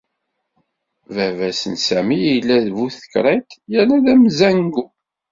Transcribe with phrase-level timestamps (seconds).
[1.15, 4.85] Baba-s n Sami yella d bu tekriṭ yerna d amezzangu.